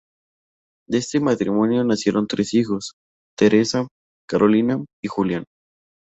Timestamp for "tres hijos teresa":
2.25-3.87